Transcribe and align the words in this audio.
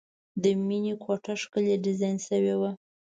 د 0.41 0.43
مینې 0.67 0.93
کوټه 1.03 1.33
ښکلې 1.41 1.75
ډیزاین 1.85 2.17
شوې 2.27 2.55
وه 2.61 2.71